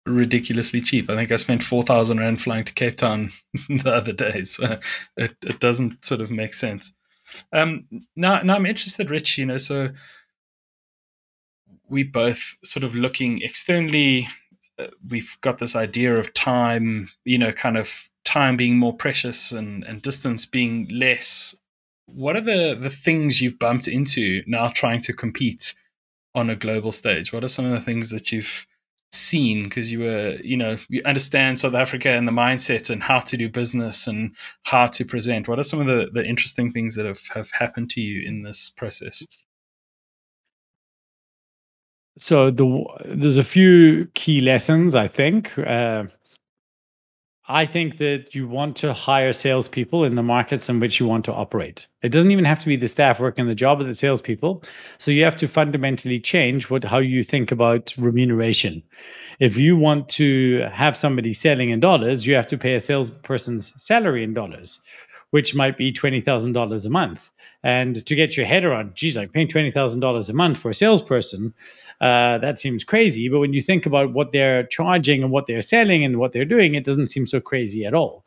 [0.05, 1.09] ridiculously cheap.
[1.09, 3.29] I think I spent 4,000 Rand flying to Cape Town
[3.69, 4.43] the other day.
[4.43, 4.77] So
[5.17, 6.95] it, it doesn't sort of make sense.
[7.51, 9.89] Um, now, now I'm interested, Rich, you know, so
[11.87, 14.27] we both sort of looking externally
[15.07, 19.83] we've got this idea of time, you know, kind of time being more precious and,
[19.83, 21.55] and distance being less.
[22.07, 25.73] What are the, the things you've bumped into now trying to compete
[26.33, 27.31] on a global stage?
[27.31, 28.67] What are some of the things that you've
[29.11, 33.19] seen because you were, you know, you understand South Africa and the mindset and how
[33.19, 35.47] to do business and how to present?
[35.47, 38.43] What are some of the, the interesting things that have, have happened to you in
[38.43, 39.25] this process?
[42.17, 45.57] So the there's a few key lessons I think.
[45.57, 46.05] Uh,
[47.47, 51.25] I think that you want to hire salespeople in the markets in which you want
[51.25, 51.87] to operate.
[52.01, 54.63] It doesn't even have to be the staff working the job of the salespeople.
[54.97, 58.81] So you have to fundamentally change what how you think about remuneration.
[59.39, 63.73] If you want to have somebody selling in dollars, you have to pay a salesperson's
[63.77, 64.79] salary in dollars,
[65.35, 67.29] which might be twenty thousand dollars a month.
[67.61, 70.69] And to get your head around, geez, like paying twenty thousand dollars a month for
[70.69, 71.53] a salesperson
[71.99, 73.27] uh, that seems crazy.
[73.27, 76.45] But when you think about what they're charging and what they're selling and what they're
[76.45, 78.23] doing, it doesn't seem so crazy at all.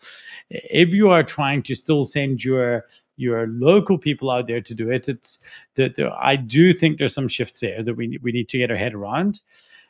[0.51, 2.85] If you are trying to still send your
[3.17, 5.39] your local people out there to do it, it's
[5.79, 8.95] I do think there's some shifts there that we we need to get our head
[8.95, 9.41] around.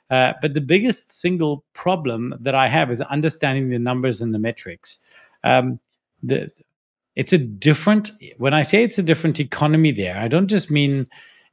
[0.09, 4.39] Uh, but the biggest single problem that I have is understanding the numbers and the
[4.39, 4.99] metrics.
[5.43, 5.81] Um,
[6.23, 6.51] the
[7.19, 10.17] it's a different when I say it's a different economy there.
[10.27, 11.07] I don't just mean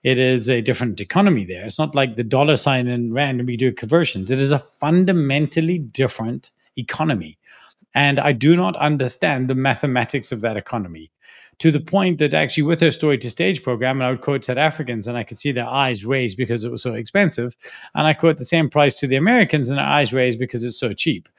[0.05, 1.65] It is a different economy there.
[1.65, 4.29] It's not like the dollar sign in rand and we do conversions.
[4.29, 7.39] It is a fundamentally different economy.
[7.95, 11.11] And I do not understand the mathematics of that economy
[11.57, 14.43] to the point that actually with her story to stage program, and I would quote
[14.43, 17.55] South Africans and I could see their eyes raised because it was so expensive.
[17.95, 20.79] And I quote the same price to the Americans and their eyes raised because it's
[20.79, 21.29] so cheap.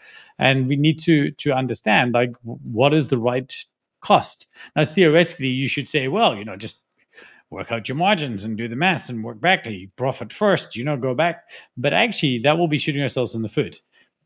[0.40, 3.54] And we need to to understand like what is the right
[4.06, 4.46] cost.
[4.74, 6.78] Now theoretically you should say, well, you know, just
[7.50, 9.66] work out your margins and do the maths and work back.
[9.66, 11.44] You profit first, you know, go back.
[11.76, 13.80] But actually that will be shooting ourselves in the foot.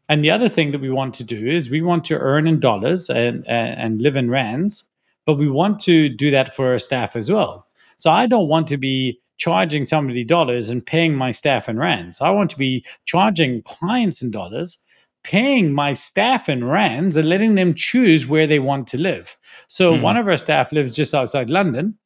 [0.08, 2.58] And the other thing that we want to do is we want to earn in
[2.60, 4.90] dollars and, and live in rands,
[5.24, 7.66] but we want to do that for our staff as well.
[7.96, 12.20] So I don't want to be charging somebody dollars and paying my staff in rands.
[12.20, 14.82] I want to be charging clients in dollars,
[15.22, 19.36] paying my staff in rands, and letting them choose where they want to live.
[19.68, 20.02] So mm.
[20.02, 21.96] one of our staff lives just outside London,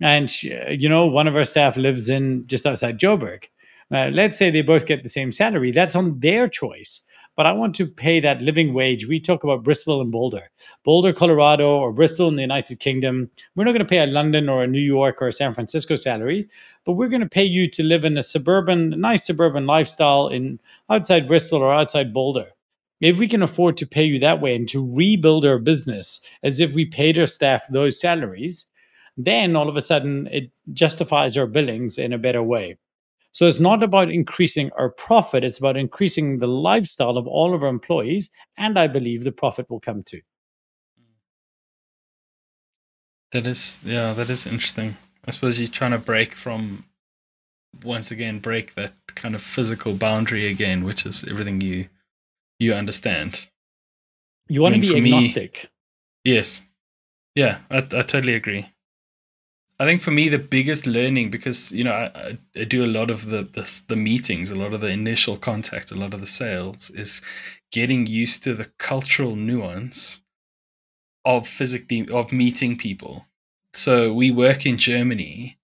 [0.00, 3.44] and she, you know one of our staff lives in just outside Joburg.
[3.92, 5.70] Uh, let's say they both get the same salary.
[5.70, 7.02] That's on their choice
[7.36, 9.06] but I want to pay that living wage.
[9.06, 10.50] We talk about Bristol and Boulder,
[10.84, 13.30] Boulder, Colorado, or Bristol in the United Kingdom.
[13.54, 15.96] We're not going to pay a London or a New York or a San Francisco
[15.96, 16.48] salary,
[16.84, 20.60] but we're going to pay you to live in a suburban, nice suburban lifestyle in
[20.90, 22.48] outside Bristol or outside Boulder.
[23.00, 26.60] If we can afford to pay you that way and to rebuild our business as
[26.60, 28.66] if we paid our staff those salaries,
[29.16, 32.76] then all of a sudden it justifies our billings in a better way.
[33.32, 37.64] So it's not about increasing our profit, it's about increasing the lifestyle of all of
[37.64, 38.30] our employees.
[38.56, 40.20] And I believe the profit will come too.
[43.32, 44.96] That is, yeah, that is interesting.
[45.26, 46.84] I suppose you're trying to break from,
[47.82, 51.88] once again, break that kind of physical boundary again, which is everything you
[52.60, 53.48] you understand.
[54.48, 55.70] You want I mean, to be agnostic.
[56.24, 56.62] Me, yes.
[57.34, 58.66] Yeah, I, I totally agree.
[59.80, 63.10] I think for me the biggest learning because you know I, I, do a lot
[63.10, 66.26] of the, the, the meetings, a lot of the initial contact, a lot of the
[66.26, 67.22] sales is
[67.72, 70.22] getting used to the cultural nuance
[71.24, 73.26] of physically of meeting people.
[73.74, 75.58] So we work in Germany,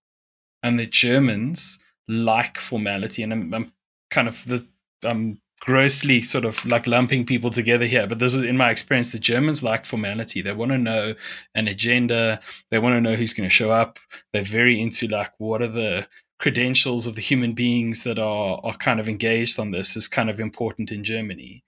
[0.63, 3.73] and the Germans like formality, and I'm, I'm
[4.09, 4.67] kind of the
[5.03, 9.11] I'm grossly sort of like lumping people together here, but this is in my experience,
[9.11, 10.41] the Germans like formality.
[10.41, 11.13] They want to know
[11.55, 12.39] an agenda.
[12.69, 13.99] They want to know who's going to show up.
[14.33, 16.07] They're very into like what are the
[16.39, 20.29] credentials of the human beings that are are kind of engaged on this is kind
[20.29, 21.63] of important in Germany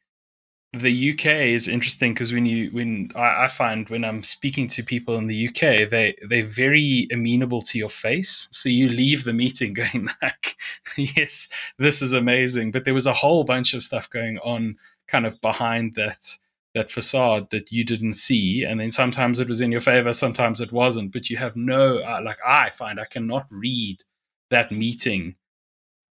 [0.73, 4.81] the UK is interesting because when you when I, I, find when I'm speaking to
[4.81, 8.47] people in the UK, they they're very amenable to your face.
[8.51, 10.55] So you leave the meeting going like,
[10.97, 15.27] "Yes, this is amazing," but there was a whole bunch of stuff going on kind
[15.27, 16.38] of behind that
[16.73, 20.59] that facade that you didn't see, and then sometimes it was in your favor, sometimes
[20.59, 21.12] it wasn't.
[21.12, 24.03] But you have no uh, like I find I cannot read
[24.49, 25.36] that meeting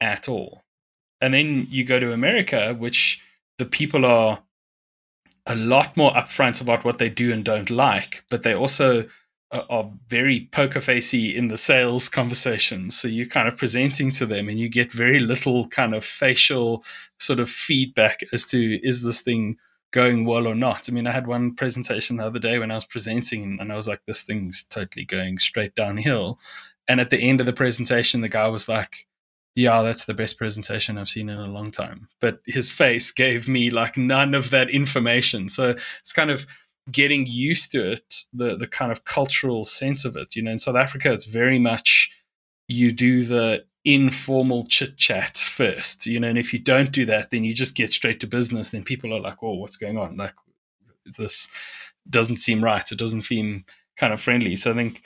[0.01, 0.63] at all.
[1.21, 3.23] And then you go to America, which
[3.57, 4.39] the people are
[5.49, 9.05] a lot more upfront about what they do and don't like, but they also
[9.51, 12.97] are, are very poker facey in the sales conversations.
[12.97, 16.83] So you're kind of presenting to them and you get very little kind of facial
[17.17, 19.57] sort of feedback as to is this thing
[19.91, 20.87] going well or not.
[20.87, 23.75] I mean, I had one presentation the other day when I was presenting and I
[23.75, 26.37] was like, this thing's totally going straight downhill.
[26.87, 29.07] And at the end of the presentation, the guy was like,
[29.59, 32.07] yeah, that's the best presentation I've seen in a long time.
[32.21, 35.49] But his face gave me like none of that information.
[35.49, 36.47] So it's kind of
[36.89, 40.35] getting used to it, the the kind of cultural sense of it.
[40.35, 42.09] You know, in South Africa, it's very much
[42.69, 46.05] you do the informal chit chat first.
[46.05, 48.71] You know, and if you don't do that, then you just get straight to business.
[48.71, 50.15] Then people are like, "Oh, what's going on?
[50.15, 50.35] Like,
[51.17, 51.49] this
[52.09, 52.89] doesn't seem right.
[52.89, 53.65] It doesn't seem
[53.97, 55.01] kind of friendly." So I think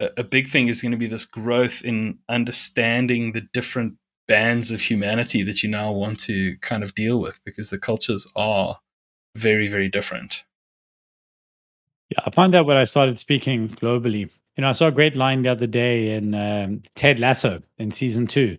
[0.00, 3.94] a big thing is going to be this growth in understanding the different
[4.26, 8.30] bands of humanity that you now want to kind of deal with because the cultures
[8.36, 8.78] are
[9.34, 10.44] very very different.
[12.10, 14.30] Yeah i find that when i started speaking globally.
[14.56, 17.90] You know i saw a great line the other day in um, ted lasso in
[17.90, 18.58] season two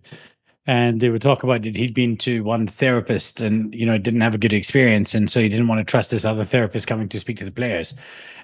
[0.66, 4.20] and they were talking about that he'd been to one therapist and you know didn't
[4.20, 5.14] have a good experience.
[5.14, 7.50] And so he didn't want to trust this other therapist coming to speak to the
[7.50, 7.94] players.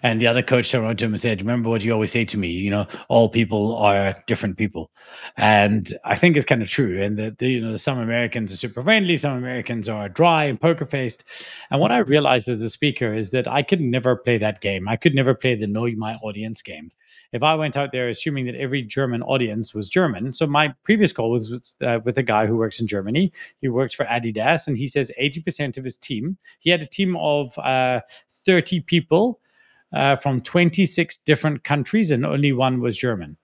[0.03, 2.25] And the other coach turned around to him and said remember what you always say
[2.25, 4.91] to me you know all people are different people.
[5.37, 7.03] And i think it's kind of true.
[7.03, 10.87] And that you know some americans are super friendly some americans are dry and poker
[10.87, 11.25] faced
[11.71, 14.89] and what i realized as a speaker is that i could never play that game.
[14.89, 16.91] I could never play the know my audience game
[17.33, 21.13] if i went out there assuming that every german audience was german so my previous
[21.13, 23.33] call was with, uh, with a guy who works in Germany.
[23.61, 27.17] He works for Adidas, and he says 80% of his team, he had a team
[27.17, 28.01] of uh,
[28.45, 29.41] 30 people
[29.93, 33.37] uh, from 26 different countries, and only one was German.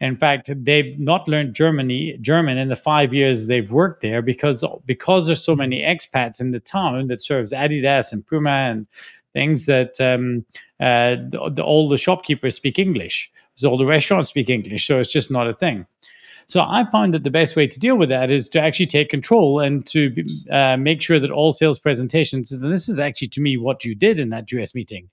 [0.00, 4.64] In fact, they've not learned Germany German in the five years they've worked there because
[4.84, 8.88] because there's so many expats in the town that serves Adidas and Puma and
[9.32, 10.44] things that um,
[10.80, 15.12] uh, the, all the shopkeepers speak English, so all the restaurants speak English, so it's
[15.12, 15.86] just not a thing.
[16.48, 19.08] So I found that the best way to deal with that is to actually take
[19.08, 23.40] control and to uh, make sure that all sales presentations, and this is actually to
[23.40, 25.08] me what you did in that US meeting,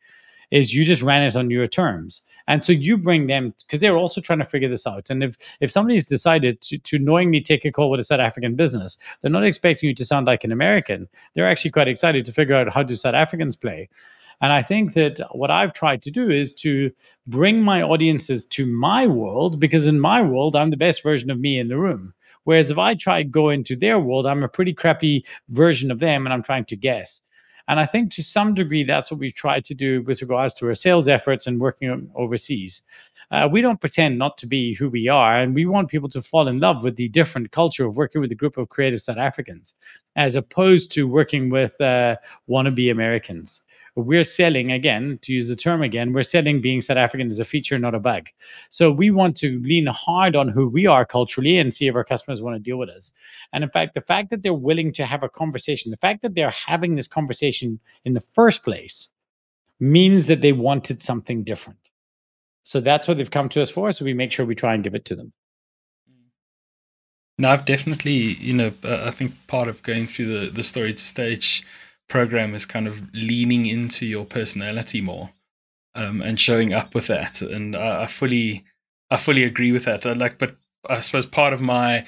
[0.52, 2.22] is you just ran it on your terms.
[2.48, 5.10] And so you bring them because they're also trying to figure this out.
[5.10, 8.56] And if if somebody's decided to, to knowingly take a call with a South African
[8.56, 11.08] business, they're not expecting you to sound like an American.
[11.34, 13.90] They're actually quite excited to figure out how do South Africans play.
[14.42, 16.92] And I think that what I've tried to do is to
[17.28, 21.40] bring my audiences to my world because in my world, I'm the best version of
[21.40, 22.14] me in the room.
[22.46, 26.00] Whereas if I try to go into their world, I'm a pretty crappy version of
[26.00, 27.22] them and I'm trying to guess.
[27.70, 30.68] And I think to some degree, that's what we've tried to do with regards to
[30.68, 32.82] our sales efforts and working overseas.
[33.30, 36.22] Uh, we don't pretend not to be who we are, and we want people to
[36.22, 39.18] fall in love with the different culture of working with a group of creative South
[39.18, 39.76] Africans,
[40.16, 42.16] as opposed to working with uh,
[42.50, 43.62] wannabe Americans
[44.00, 47.46] we're selling again to use the term again we're selling being south african as a
[47.46, 48.28] feature not a bug.
[48.70, 52.04] So we want to lean hard on who we are culturally and see if our
[52.04, 53.12] customers want to deal with us.
[53.54, 56.36] And in fact the fact that they're willing to have a conversation the fact that
[56.36, 59.10] they're having this conversation in the first place
[59.80, 61.90] means that they wanted something different.
[62.64, 64.84] So that's what they've come to us for so we make sure we try and
[64.84, 65.34] give it to them.
[67.38, 71.00] Now i've definitely you know i think part of going through the the story to
[71.00, 71.66] stage
[72.10, 75.30] program is kind of leaning into your personality more
[75.96, 77.42] um, and showing up with that.
[77.42, 78.66] And I, I fully,
[79.10, 80.06] I fully agree with that.
[80.06, 80.56] I like, but
[80.90, 82.06] I suppose part of my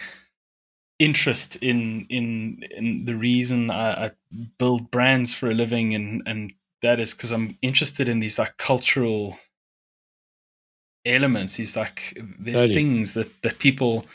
[0.99, 4.11] interest in in in the reason I, I
[4.59, 8.57] build brands for a living and and that is because I'm interested in these like
[8.57, 9.37] cultural
[11.05, 11.57] elements.
[11.57, 12.73] These like there's totally.
[12.73, 14.05] things that that people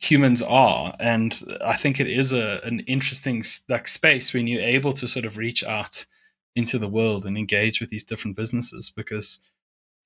[0.00, 0.94] humans are.
[1.00, 5.26] And i think it is a an interesting like space when you're able to sort
[5.26, 6.04] of reach out
[6.54, 9.40] into the world and engage with these different businesses because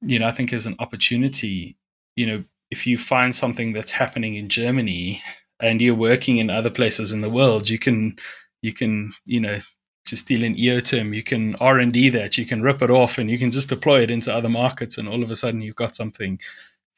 [0.03, 1.77] you know i think there's an opportunity
[2.17, 5.21] you know if you find something that's happening in germany
[5.61, 8.17] and you're working in other places in the world you can
[8.63, 9.59] you can you know
[10.07, 12.91] to steal an EO term, you can R and D that, you can rip it
[12.91, 15.63] off, and you can just deploy it into other markets, and all of a sudden
[15.63, 16.41] you've got something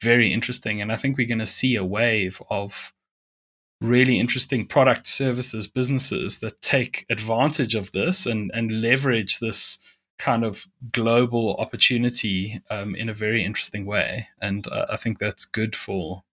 [0.03, 0.81] very interesting.
[0.81, 2.93] And I think we're going to see a wave of
[3.81, 10.45] really interesting product services businesses that take advantage of this and, and leverage this kind
[10.45, 14.27] of global opportunity um, in a very interesting way.
[14.41, 16.23] And uh, I think that's good for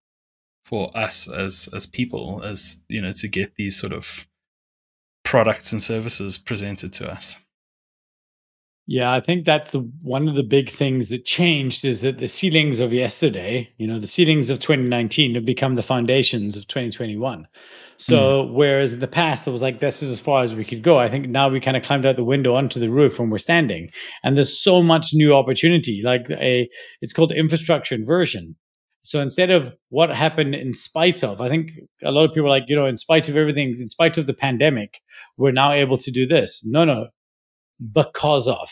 [0.65, 4.29] for us as as people, as you know, to get these sort of
[5.25, 7.39] products and services presented to us.
[8.91, 12.27] Yeah, I think that's the one of the big things that changed is that the
[12.27, 17.47] ceilings of yesterday, you know, the ceilings of 2019 have become the foundations of 2021.
[17.99, 18.53] So mm.
[18.53, 20.99] whereas in the past it was like this is as far as we could go,
[20.99, 23.39] I think now we kind of climbed out the window onto the roof when we're
[23.39, 23.93] standing,
[24.25, 26.03] and there's so much new opportunity.
[26.03, 26.69] Like a,
[27.01, 28.57] it's called infrastructure inversion.
[29.03, 31.71] So instead of what happened in spite of, I think
[32.03, 34.27] a lot of people are like, you know, in spite of everything, in spite of
[34.27, 35.01] the pandemic,
[35.37, 36.67] we're now able to do this.
[36.67, 37.07] No, no,
[37.93, 38.71] because of.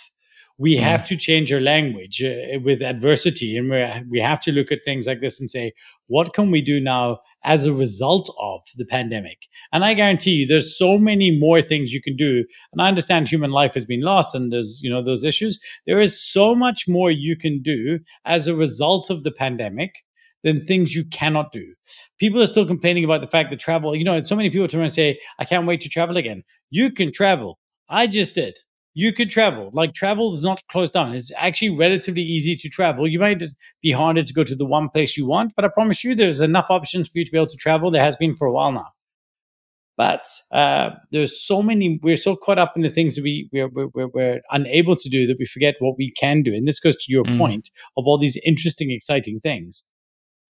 [0.61, 0.80] We mm.
[0.80, 4.84] have to change our language uh, with adversity, and we we have to look at
[4.84, 5.72] things like this and say,
[6.09, 9.38] what can we do now as a result of the pandemic?
[9.72, 12.44] And I guarantee you, there's so many more things you can do.
[12.72, 15.61] And I understand human life has been lost, and there's you know those issues.
[15.86, 19.92] There is so much more you can do as a result of the pandemic
[20.44, 21.74] than things you cannot do.
[22.18, 24.80] People are still complaining about the fact that travel, you know, so many people turn
[24.80, 26.44] around and say, I can't wait to travel again.
[26.70, 27.59] You can travel.
[27.88, 28.56] I just did
[28.99, 29.70] you could travel.
[29.72, 31.14] Like travel is not closed down.
[31.14, 33.07] It's actually relatively easy to travel.
[33.07, 33.40] You might
[33.80, 36.40] be harder to go to the one place you want, but I promise you there's
[36.40, 37.92] enough options for you to be able to travel.
[37.92, 38.88] There has been for a while now.
[39.96, 43.68] But uh, there's so many, we're so caught up in the things that we, we're,
[43.68, 46.53] we're, we're unable to do that we forget what we can do.
[46.53, 47.38] And this goes to your mm.
[47.38, 49.84] point of all these interesting, exciting things.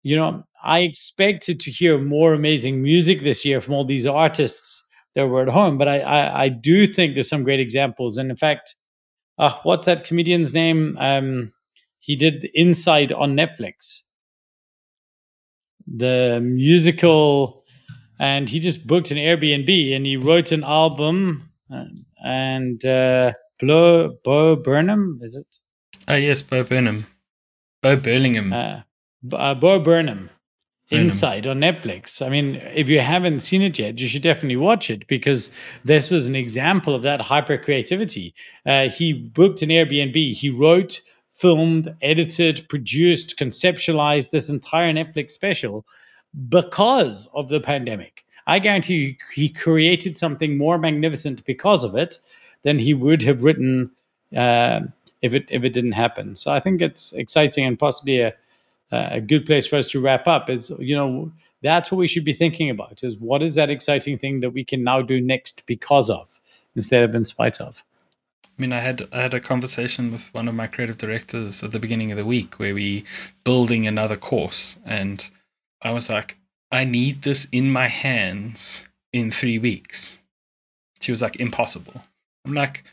[0.01, 4.83] You know, I expected to hear more amazing music this year from all these artists
[5.15, 5.77] that were at home.
[5.77, 8.17] But I, I, I do think there's some great examples.
[8.17, 8.75] And in fact,
[9.37, 10.97] uh, what's that comedian's name?
[10.99, 11.53] Um,
[11.99, 14.01] he did Inside on Netflix,
[15.87, 17.63] the musical,
[18.19, 21.49] and he just booked an Airbnb and he wrote an album.
[21.73, 21.85] Uh,
[22.23, 25.57] and uh, Bo, Bo Burnham, is it?
[26.07, 27.05] Oh, yes, Bo Burnham.
[27.81, 28.53] Bo Burlingham.
[28.53, 28.81] Uh,
[29.33, 30.29] uh, Bo Burnham
[30.91, 32.25] Inside on Netflix.
[32.25, 35.49] I mean, if you haven't seen it yet, you should definitely watch it because
[35.85, 38.33] this was an example of that hyper creativity.
[38.65, 40.33] Uh, he booked an Airbnb.
[40.33, 41.01] He wrote
[41.33, 45.85] filmed, edited, produced, conceptualized this entire Netflix special
[46.49, 48.25] because of the pandemic.
[48.47, 52.19] I guarantee you, he created something more magnificent because of it
[52.63, 53.91] than he would have written
[54.35, 54.81] uh,
[55.21, 56.35] if it if it didn't happen.
[56.35, 58.33] So I think it's exciting and possibly a
[58.91, 60.49] a good place for us to wrap up.
[60.49, 61.31] Is you know
[61.61, 64.63] that's what we should be thinking about: is what is that exciting thing that we
[64.63, 66.39] can now do next because of
[66.75, 67.83] instead of in spite of.
[68.43, 71.71] I mean, I had I had a conversation with one of my creative directors at
[71.71, 73.05] the beginning of the week where we
[73.43, 75.29] building another course, and
[75.81, 76.35] I was like,
[76.71, 80.19] I need this in my hands in three weeks.
[81.01, 82.03] She was like, impossible.
[82.45, 82.83] I'm like,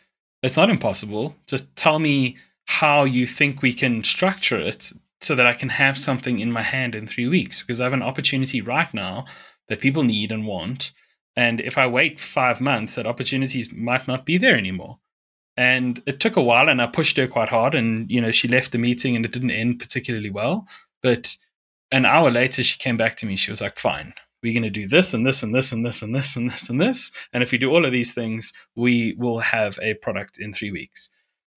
[0.42, 1.36] it's not impossible.
[1.46, 2.36] Just tell me
[2.66, 6.62] how you think we can structure it so that I can have something in my
[6.62, 9.24] hand in three weeks because I have an opportunity right now
[9.68, 10.92] that people need and want.
[11.36, 14.98] And if I wait five months, that opportunities might not be there anymore.
[15.56, 18.46] And it took a while and I pushed her quite hard and, you know, she
[18.46, 20.66] left the meeting and it didn't end particularly well.
[21.02, 21.36] But
[21.90, 23.34] an hour later, she came back to me.
[23.34, 26.02] She was like, fine, we're going to do this and this and this and this
[26.02, 27.28] and this and this and this.
[27.32, 30.70] And if we do all of these things, we will have a product in three
[30.70, 31.10] weeks.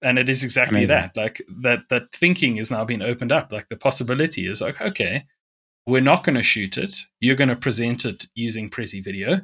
[0.03, 1.11] And it is exactly Amazing.
[1.15, 1.17] that.
[1.17, 3.51] Like that, that thinking is now being opened up.
[3.51, 5.25] Like the possibility is like, okay,
[5.85, 6.95] we're not going to shoot it.
[7.19, 9.41] You're going to present it using Prezi Video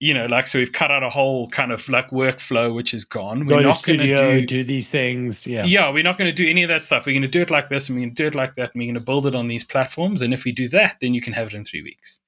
[0.00, 3.04] you know, like so we've cut out a whole kind of like workflow which is
[3.04, 3.40] gone.
[3.40, 5.46] We're Go not going to do, do these things.
[5.46, 7.04] Yeah, yeah, we're not going to do any of that stuff.
[7.04, 8.72] We're going to do it like this, and we're going to do it like that,
[8.72, 10.22] and we're going to build it on these platforms.
[10.22, 12.22] And if we do that, then you can have it in three weeks.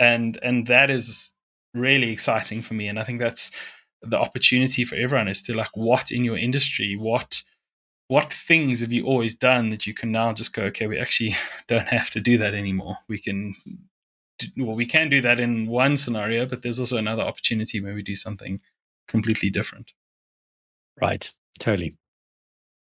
[0.00, 1.32] And and that is
[1.74, 2.88] really exciting for me.
[2.88, 3.52] And I think that's
[4.02, 7.42] the opportunity for everyone is to like what in your industry, what
[8.08, 11.34] what things have you always done that you can now just go, okay, we actually
[11.68, 12.98] don't have to do that anymore.
[13.08, 13.54] We can
[14.56, 18.02] well, we can do that in one scenario, but there's also another opportunity where we
[18.02, 18.60] do something
[19.08, 19.92] completely different.
[21.00, 21.30] Right.
[21.58, 21.96] Totally.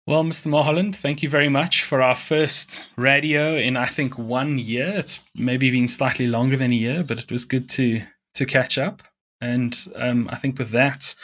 [0.07, 0.48] Well, Mr.
[0.48, 4.92] Mulholland, thank you very much for our first radio in I think one year.
[4.96, 8.03] It's maybe been slightly longer than a year, but it was good to
[8.34, 9.03] to catch up.
[9.43, 11.14] And um, I think with that,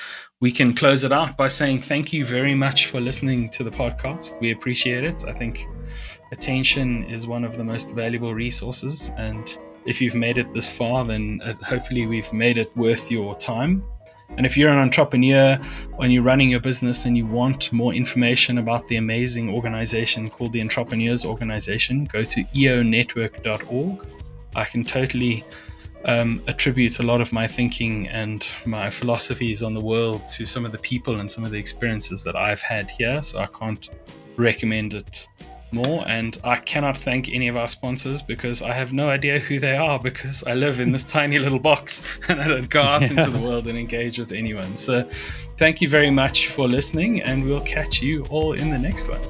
[0.40, 3.70] we can close it out by saying thank you very much for listening to the
[3.70, 4.40] podcast.
[4.40, 5.24] We appreciate it.
[5.26, 5.66] I think
[6.32, 9.56] attention is one of the most valuable resources, and
[9.86, 13.84] if you've made it this far, then uh, hopefully we've made it worth your time.
[14.36, 15.58] And if you're an entrepreneur
[16.00, 20.52] and you're running your business and you want more information about the amazing organization called
[20.52, 24.06] the Entrepreneurs Organization, go to eonetwork.org.
[24.54, 25.44] I can totally
[26.05, 30.64] um, attribute a lot of my thinking and my philosophies on the world to some
[30.64, 33.20] of the people and some of the experiences that I've had here.
[33.22, 33.88] So I can't
[34.36, 35.28] recommend it
[35.72, 36.05] more.
[36.07, 39.76] And I cannot thank any of our sponsors because I have no idea who they
[39.76, 43.18] are because I live in this tiny little box and I don't go out yeah.
[43.18, 44.76] into the world and engage with anyone.
[44.76, 49.09] So thank you very much for listening, and we'll catch you all in the next
[49.09, 49.20] one.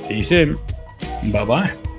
[0.00, 0.58] See you soon.
[1.32, 1.97] Bye bye.